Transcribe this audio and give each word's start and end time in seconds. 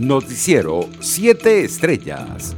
Noticiero 0.00 0.88
7 1.00 1.62
Estrellas. 1.62 2.56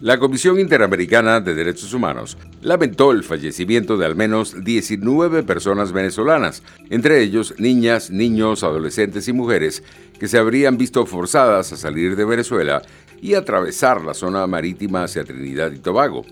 La 0.00 0.20
Comisión 0.20 0.60
Interamericana 0.60 1.40
de 1.40 1.52
Derechos 1.52 1.92
Humanos 1.92 2.38
lamentó 2.62 3.10
el 3.10 3.24
fallecimiento 3.24 3.96
de 3.96 4.06
al 4.06 4.14
menos 4.14 4.54
19 4.62 5.42
personas 5.42 5.90
venezolanas, 5.90 6.62
entre 6.88 7.22
ellos 7.22 7.56
niñas, 7.58 8.12
niños, 8.12 8.62
adolescentes 8.62 9.26
y 9.26 9.32
mujeres, 9.32 9.82
que 10.20 10.28
se 10.28 10.38
habrían 10.38 10.78
visto 10.78 11.04
forzadas 11.06 11.72
a 11.72 11.76
salir 11.76 12.14
de 12.14 12.24
Venezuela 12.24 12.82
y 13.20 13.34
atravesar 13.34 14.04
la 14.04 14.14
zona 14.14 14.46
marítima 14.46 15.02
hacia 15.02 15.24
Trinidad 15.24 15.72
y 15.72 15.80
Tobago. 15.80 16.24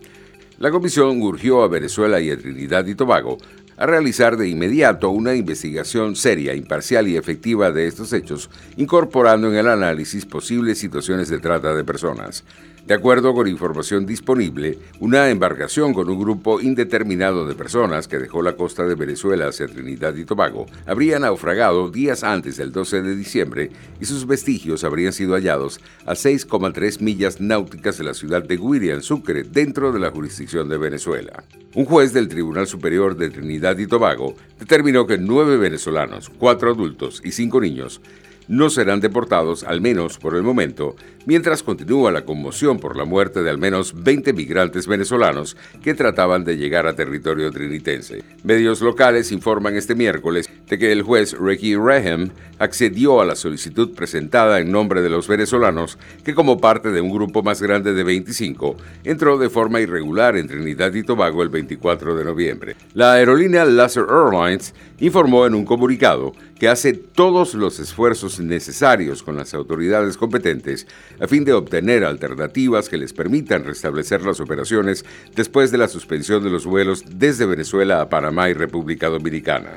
La 0.60 0.70
comisión 0.70 1.20
urgió 1.20 1.64
a 1.64 1.68
Venezuela 1.68 2.20
y 2.20 2.30
a 2.30 2.38
Trinidad 2.38 2.86
y 2.86 2.94
Tobago 2.94 3.38
a 3.78 3.86
realizar 3.86 4.36
de 4.36 4.48
inmediato 4.48 5.10
una 5.10 5.34
investigación 5.34 6.16
seria, 6.16 6.54
imparcial 6.54 7.06
y 7.06 7.16
efectiva 7.16 7.70
de 7.70 7.86
estos 7.86 8.12
hechos, 8.12 8.50
incorporando 8.76 9.48
en 9.48 9.54
el 9.54 9.68
análisis 9.68 10.26
posibles 10.26 10.78
situaciones 10.78 11.28
de 11.28 11.38
trata 11.38 11.74
de 11.74 11.84
personas. 11.84 12.44
De 12.86 12.94
acuerdo 12.94 13.34
con 13.34 13.46
información 13.48 14.06
disponible, 14.06 14.78
una 15.00 15.28
embarcación 15.28 15.92
con 15.92 16.08
un 16.08 16.18
grupo 16.18 16.60
indeterminado 16.60 17.46
de 17.46 17.54
personas 17.54 18.08
que 18.08 18.18
dejó 18.18 18.42
la 18.42 18.54
costa 18.54 18.84
de 18.84 18.94
Venezuela 18.94 19.48
hacia 19.48 19.66
Trinidad 19.66 20.14
y 20.14 20.24
Tobago 20.24 20.66
habría 20.86 21.18
naufragado 21.18 21.90
días 21.90 22.24
antes 22.24 22.56
del 22.56 22.72
12 22.72 23.02
de 23.02 23.16
diciembre 23.16 23.70
y 24.00 24.06
sus 24.06 24.26
vestigios 24.26 24.84
habrían 24.84 25.12
sido 25.12 25.34
hallados 25.34 25.80
a 26.06 26.12
6,3 26.12 27.00
millas 27.00 27.40
náuticas 27.40 27.98
de 27.98 28.04
la 28.04 28.14
ciudad 28.14 28.42
de 28.42 28.56
Guiria, 28.56 29.00
Sucre, 29.02 29.42
dentro 29.42 29.92
de 29.92 30.00
la 30.00 30.10
jurisdicción 30.10 30.68
de 30.68 30.78
Venezuela. 30.78 31.44
Un 31.74 31.84
juez 31.84 32.12
del 32.12 32.28
Tribunal 32.28 32.66
Superior 32.66 33.16
de 33.16 33.30
Trinidad 33.30 33.76
y 33.78 33.86
Tobago 33.86 34.34
determinó 34.58 35.06
que 35.06 35.18
nueve 35.18 35.56
venezolanos, 35.58 36.30
cuatro 36.30 36.70
adultos 36.70 37.20
y 37.24 37.32
cinco 37.32 37.60
niños 37.60 38.00
no 38.48 38.70
serán 38.70 39.00
deportados, 39.00 39.62
al 39.62 39.80
menos 39.80 40.18
por 40.18 40.34
el 40.34 40.42
momento, 40.42 40.96
mientras 41.26 41.62
continúa 41.62 42.10
la 42.10 42.24
conmoción 42.24 42.78
por 42.78 42.96
la 42.96 43.04
muerte 43.04 43.42
de 43.42 43.50
al 43.50 43.58
menos 43.58 44.02
20 44.02 44.32
migrantes 44.32 44.86
venezolanos 44.86 45.56
que 45.82 45.94
trataban 45.94 46.44
de 46.44 46.56
llegar 46.56 46.86
a 46.86 46.96
territorio 46.96 47.50
trinitense. 47.50 48.22
Medios 48.42 48.80
locales 48.80 49.30
informan 49.30 49.76
este 49.76 49.94
miércoles 49.94 50.48
de 50.66 50.78
que 50.78 50.90
el 50.90 51.02
juez 51.02 51.36
Ricky 51.38 51.76
Raham 51.76 52.30
accedió 52.58 53.20
a 53.20 53.24
la 53.24 53.36
solicitud 53.36 53.94
presentada 53.94 54.58
en 54.58 54.72
nombre 54.72 55.02
de 55.02 55.10
los 55.10 55.28
venezolanos 55.28 55.98
que 56.24 56.34
como 56.34 56.58
parte 56.58 56.90
de 56.90 57.00
un 57.00 57.10
grupo 57.10 57.42
más 57.42 57.62
grande 57.62 57.92
de 57.92 58.04
25 58.04 58.76
entró 59.04 59.38
de 59.38 59.50
forma 59.50 59.80
irregular 59.80 60.36
en 60.36 60.48
Trinidad 60.48 60.94
y 60.94 61.02
Tobago 61.02 61.42
el 61.42 61.50
24 61.50 62.16
de 62.16 62.24
noviembre. 62.24 62.76
La 62.94 63.12
aerolínea 63.12 63.64
Laser 63.64 64.06
Airlines 64.08 64.74
informó 64.98 65.46
en 65.46 65.54
un 65.54 65.64
comunicado 65.64 66.32
que 66.58 66.68
hace 66.68 66.92
todos 66.92 67.54
los 67.54 67.78
esfuerzos 67.78 68.37
necesarios 68.40 69.22
con 69.22 69.36
las 69.36 69.54
autoridades 69.54 70.16
competentes 70.16 70.86
a 71.20 71.26
fin 71.26 71.44
de 71.44 71.52
obtener 71.52 72.04
alternativas 72.04 72.88
que 72.88 72.98
les 72.98 73.12
permitan 73.12 73.64
restablecer 73.64 74.22
las 74.22 74.40
operaciones 74.40 75.04
después 75.34 75.70
de 75.70 75.78
la 75.78 75.88
suspensión 75.88 76.44
de 76.44 76.50
los 76.50 76.66
vuelos 76.66 77.04
desde 77.08 77.46
Venezuela 77.46 78.00
a 78.00 78.08
Panamá 78.08 78.50
y 78.50 78.54
República 78.54 79.08
Dominicana. 79.08 79.76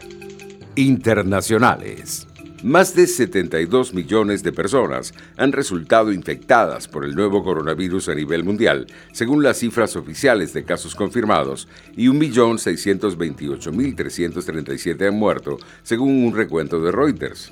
Internacionales. 0.76 2.28
Más 2.64 2.94
de 2.94 3.08
72 3.08 3.96
millones 3.96 4.44
de 4.44 4.52
personas 4.52 5.16
han 5.36 5.52
resultado 5.52 6.12
infectadas 6.12 6.88
por 6.88 7.06
el 7.06 7.16
nuevo 7.16 7.44
coronavirus 7.44 8.10
a 8.10 8.16
nivel 8.16 8.44
mundial, 8.44 8.86
según 9.14 9.42
las 9.42 9.58
cifras 9.58 9.96
oficiales 9.96 10.54
de 10.54 10.64
casos 10.64 10.94
confirmados, 10.94 11.68
y 11.98 12.10
1.628.337 12.10 15.08
han 15.08 15.16
muerto, 15.16 15.58
según 15.82 16.24
un 16.24 16.36
recuento 16.36 16.80
de 16.82 16.92
Reuters. 16.92 17.52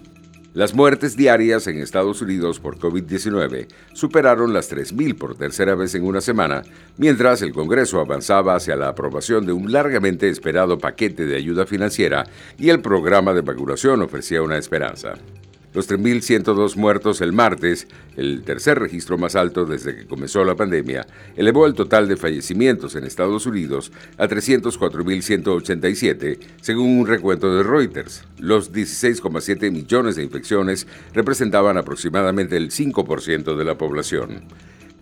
Las 0.54 0.74
muertes 0.74 1.16
diarias 1.16 1.68
en 1.68 1.78
Estados 1.78 2.24
Unidos 2.24 2.60
por 2.60 2.80
COVID-19 2.80 3.68
superaron 3.94 4.52
las 4.52 4.72
3.000 4.72 5.16
por 5.16 5.36
tercera 5.36 5.76
vez 5.76 5.94
en 5.94 6.04
una 6.04 6.22
semana, 6.22 6.64
mientras 6.98 7.44
el 7.44 7.54
Congreso 7.54 8.00
avanzaba 8.00 8.56
hacia 8.56 8.76
la 8.76 8.88
aprobación 8.88 9.46
de 9.46 9.54
un 9.54 9.72
largamente 9.72 10.28
esperado 10.28 10.80
paquete 10.80 11.28
de 11.28 11.38
ayuda 11.38 11.68
financiera 11.68 12.26
y 12.58 12.70
el 12.70 12.82
programa 12.82 13.34
de 13.34 13.42
vacunación 13.42 14.02
ofrecía 14.02 14.42
una 14.42 14.58
esperanza. 14.58 15.14
Los 15.74 15.88
3.102 15.88 16.76
muertos 16.78 17.22
el 17.22 17.32
martes, 17.32 17.88
el 18.18 18.42
tercer 18.42 18.80
registro 18.80 19.20
más 19.20 19.36
alto 19.36 19.66
desde 19.66 19.96
que 19.96 20.08
comenzó 20.08 20.44
la 20.44 20.56
pandemia, 20.56 21.06
elevó 21.36 21.68
el 21.68 21.76
total 21.76 22.08
de 22.08 22.18
fallecimientos 22.18 22.96
en 22.96 23.04
Estados 23.04 23.46
Unidos 23.46 23.92
a 24.18 24.28
304.187, 24.28 26.40
según 26.62 26.98
un 27.00 27.06
recuento 27.06 27.56
de 27.56 27.62
Reuters. 27.62 28.24
Los 28.40 28.74
16,7 28.74 29.72
millones 29.72 30.16
de 30.16 30.24
infecciones 30.24 30.88
representaban 31.14 31.78
aproximadamente 31.78 32.58
el 32.58 32.72
5% 32.72 33.56
de 33.56 33.64
la 33.64 33.78
población. 33.78 34.42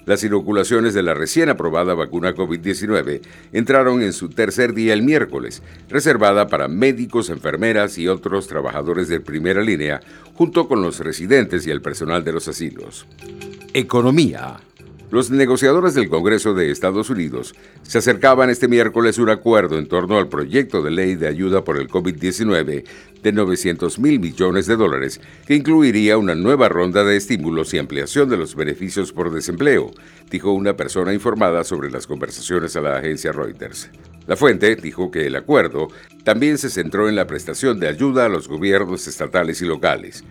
Las 0.07 0.23
inoculaciones 0.23 0.93
de 0.93 1.03
la 1.03 1.13
recién 1.13 1.49
aprobada 1.49 1.93
vacuna 1.93 2.33
COVID-19 2.33 3.19
entraron 3.51 4.01
en 4.01 4.13
su 4.13 4.29
tercer 4.29 4.73
día 4.73 4.93
el 4.93 5.01
miércoles, 5.01 5.61
reservada 5.89 6.47
para 6.47 6.69
médicos, 6.69 7.29
enfermeras 7.29 7.97
y 7.97 8.07
otros 8.07 8.47
trabajadores 8.47 9.09
de 9.09 9.19
primera 9.19 9.61
línea, 9.61 9.99
junto 10.33 10.69
con 10.69 10.81
los 10.81 10.99
residentes 11.01 11.67
y 11.67 11.71
el 11.71 11.81
personal 11.81 12.23
de 12.23 12.31
los 12.31 12.47
asilos. 12.47 13.05
Economía. 13.73 14.61
Los 15.09 15.31
negociadores 15.31 15.93
del 15.93 16.09
Congreso 16.09 16.53
de 16.53 16.69
Estados 16.69 17.09
Unidos 17.09 17.55
se 17.81 17.99
acercaban 17.99 18.49
este 18.49 18.67
miércoles 18.67 19.17
a 19.17 19.21
un 19.21 19.29
acuerdo 19.29 19.77
en 19.77 19.87
torno 19.87 20.17
al 20.17 20.27
proyecto 20.27 20.81
de 20.81 20.91
ley 20.91 21.15
de 21.15 21.29
ayuda 21.29 21.63
por 21.63 21.77
el 21.77 21.87
COVID-19 21.87 22.83
de 23.23 23.31
900 23.31 23.99
mil 23.99 24.19
millones 24.19 24.65
de 24.65 24.75
dólares, 24.75 25.21
que 25.45 25.55
incluiría 25.55 26.17
una 26.17 26.35
nueva 26.35 26.67
ronda 26.67 27.05
de 27.05 27.15
estímulos 27.15 27.73
y 27.73 27.77
ampliación 27.77 28.27
de 28.27 28.35
los 28.35 28.53
beneficios 28.53 29.13
por 29.13 29.31
desempleo, 29.31 29.91
dijo 30.29 30.51
una 30.51 30.75
persona 30.75 31.13
informada 31.13 31.63
sobre 31.63 31.89
las 31.89 32.05
conversaciones 32.05 32.75
a 32.75 32.81
la 32.81 32.97
agencia 32.97 33.31
Reuters. 33.31 33.89
La 34.27 34.35
fuente 34.35 34.75
dijo 34.75 35.09
que 35.09 35.27
el 35.27 35.37
acuerdo 35.37 35.87
también 36.25 36.57
se 36.57 36.69
centró 36.69 37.07
en 37.07 37.15
la 37.15 37.27
prestación 37.27 37.79
de 37.79 37.87
ayuda 37.87 38.25
a 38.25 38.29
los 38.29 38.49
gobiernos 38.49 39.07
estatales 39.07 39.61
y 39.61 39.65
locales. 39.65 40.25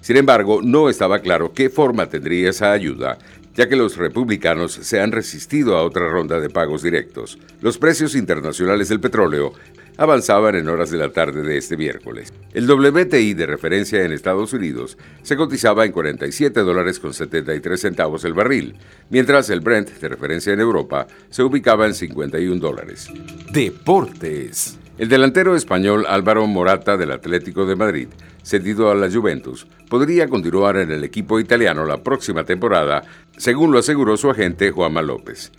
Sin 0.00 0.16
embargo, 0.16 0.62
no 0.62 0.88
estaba 0.88 1.20
claro 1.20 1.52
qué 1.52 1.70
forma 1.70 2.08
tendría 2.08 2.50
esa 2.50 2.72
ayuda 2.72 3.18
ya 3.54 3.68
que 3.68 3.76
los 3.76 3.96
republicanos 3.96 4.72
se 4.72 5.00
han 5.00 5.12
resistido 5.12 5.76
a 5.76 5.82
otra 5.82 6.08
ronda 6.08 6.40
de 6.40 6.50
pagos 6.50 6.82
directos. 6.82 7.38
Los 7.60 7.78
precios 7.78 8.14
internacionales 8.14 8.88
del 8.88 9.00
petróleo 9.00 9.52
avanzaban 9.96 10.54
en 10.54 10.68
horas 10.68 10.90
de 10.90 10.98
la 10.98 11.10
tarde 11.10 11.42
de 11.42 11.58
este 11.58 11.76
miércoles. 11.76 12.32
El 12.54 12.70
WTI 12.70 13.34
de 13.34 13.46
referencia 13.46 14.02
en 14.02 14.12
Estados 14.12 14.52
Unidos 14.52 14.96
se 15.22 15.36
cotizaba 15.36 15.84
en 15.84 15.92
47 15.92 16.60
dólares 16.60 16.98
con 16.98 17.12
73 17.12 17.80
centavos 17.80 18.24
el 18.24 18.34
barril, 18.34 18.76
mientras 19.10 19.50
el 19.50 19.60
Brent 19.60 19.90
de 19.90 20.08
referencia 20.08 20.52
en 20.52 20.60
Europa 20.60 21.06
se 21.30 21.42
ubicaba 21.42 21.86
en 21.86 21.94
51 21.94 22.60
dólares. 22.60 23.08
Deportes. 23.52 24.78
El 24.98 25.08
delantero 25.08 25.56
español 25.56 26.04
Álvaro 26.06 26.46
Morata 26.46 26.98
del 26.98 27.12
Atlético 27.12 27.64
de 27.64 27.76
Madrid, 27.76 28.08
cedido 28.42 28.90
a 28.90 28.94
la 28.94 29.10
Juventus, 29.10 29.66
podría 29.88 30.28
continuar 30.28 30.76
en 30.76 30.90
el 30.90 31.02
equipo 31.02 31.40
italiano 31.40 31.86
la 31.86 32.02
próxima 32.02 32.44
temporada, 32.44 33.02
según 33.38 33.72
lo 33.72 33.78
aseguró 33.78 34.18
su 34.18 34.28
agente 34.28 34.70
Juanma 34.70 35.00
López. 35.00 35.50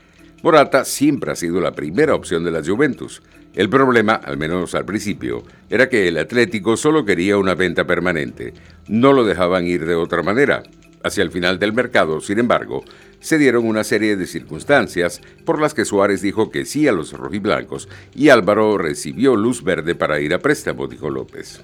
Morata 0.44 0.86
siempre 0.86 1.32
ha 1.32 1.36
sido 1.36 1.60
la 1.62 1.72
primera 1.72 2.14
opción 2.14 2.44
de 2.44 2.52
la 2.52 2.64
Juventus. 2.64 3.24
El 3.56 3.70
problema, 3.70 4.14
al 4.14 4.38
menos 4.38 4.76
al 4.76 4.86
principio, 4.86 5.44
era 5.68 5.90
que 5.90 6.08
el 6.08 6.20
Atlético 6.20 6.78
solo 6.78 7.04
quería 7.04 7.38
una 7.38 7.56
venta 7.56 7.88
permanente. 7.88 8.54
No 8.88 9.14
lo 9.14 9.26
dejaban 9.26 9.66
ir 9.66 9.86
de 9.88 9.96
otra 9.96 10.22
manera. 10.22 10.62
Hacia 11.04 11.24
el 11.24 11.32
final 11.32 11.58
del 11.58 11.74
mercado, 11.74 12.22
sin 12.22 12.38
embargo, 12.38 12.84
se 13.24 13.38
dieron 13.38 13.66
una 13.66 13.86
serie 13.86 14.18
de 14.18 14.28
circunstancias 14.28 15.22
por 15.46 15.62
las 15.62 15.74
que 15.74 15.86
Suárez 15.86 16.22
dijo 16.22 16.52
que 16.52 16.66
sí 16.66 16.90
a 16.90 16.92
los 16.92 17.14
rojiblancos 17.14 17.88
y 18.14 18.28
Álvaro 18.28 18.78
recibió 18.78 19.38
luz 19.38 19.64
verde 19.64 19.96
para 19.96 20.20
ir 20.20 20.34
a 20.34 20.40
préstamo, 20.40 20.88
dijo 20.88 21.10
López. 21.10 21.62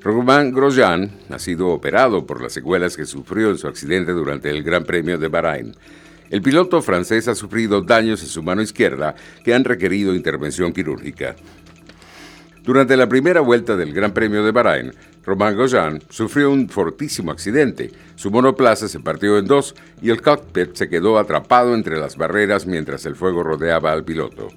Román 0.00 0.52
Grosjean 0.52 1.10
ha 1.28 1.38
sido 1.38 1.68
operado 1.68 2.24
por 2.24 2.40
las 2.42 2.54
secuelas 2.54 2.96
que 2.96 3.04
sufrió 3.04 3.50
en 3.50 3.58
su 3.58 3.68
accidente 3.68 4.12
durante 4.12 4.48
el 4.48 4.62
Gran 4.62 4.84
Premio 4.84 5.18
de 5.18 5.28
Bahrein. 5.28 5.74
El 6.30 6.40
piloto 6.40 6.80
francés 6.80 7.28
ha 7.28 7.34
sufrido 7.34 7.82
daños 7.82 8.22
en 8.22 8.28
su 8.28 8.42
mano 8.42 8.62
izquierda 8.62 9.14
que 9.44 9.52
han 9.52 9.64
requerido 9.64 10.14
intervención 10.14 10.72
quirúrgica. 10.72 11.36
Durante 12.62 12.96
la 12.96 13.08
primera 13.08 13.40
vuelta 13.40 13.76
del 13.76 13.92
Gran 13.92 14.12
Premio 14.12 14.44
de 14.44 14.52
Bahrein, 14.52 14.92
Román 15.24 15.56
Grosjean 15.56 16.02
sufrió 16.08 16.50
un 16.50 16.68
fortísimo 16.68 17.30
accidente. 17.30 17.90
Su 18.14 18.30
monoplaza 18.30 18.88
se 18.88 19.00
partió 19.00 19.38
en 19.38 19.46
dos 19.46 19.74
y 20.02 20.10
el 20.10 20.22
cockpit 20.22 20.74
se 20.74 20.88
quedó 20.88 21.18
atrapado 21.18 21.74
entre 21.74 21.98
las 21.98 22.16
barreras 22.16 22.66
mientras 22.66 23.04
el 23.06 23.14
fuego 23.14 23.42
rodeaba 23.42 23.92
al 23.92 24.04
piloto. 24.04 24.48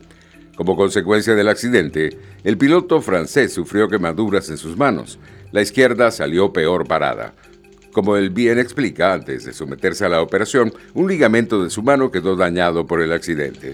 Como 0.55 0.75
consecuencia 0.75 1.35
del 1.35 1.49
accidente, 1.49 2.17
el 2.43 2.57
piloto 2.57 3.01
francés 3.01 3.53
sufrió 3.53 3.87
quemaduras 3.87 4.49
en 4.49 4.57
sus 4.57 4.77
manos. 4.77 5.19
La 5.51 5.61
izquierda 5.61 6.11
salió 6.11 6.53
peor 6.53 6.87
parada. 6.87 7.33
Como 7.91 8.15
él 8.15 8.29
bien 8.29 8.59
explica, 8.59 9.13
antes 9.13 9.43
de 9.43 9.53
someterse 9.53 10.05
a 10.05 10.09
la 10.09 10.21
operación, 10.21 10.73
un 10.93 11.07
ligamento 11.09 11.63
de 11.63 11.69
su 11.69 11.83
mano 11.83 12.11
quedó 12.11 12.35
dañado 12.35 12.87
por 12.87 13.01
el 13.01 13.11
accidente. 13.11 13.73